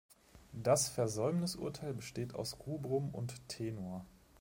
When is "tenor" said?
3.47-4.03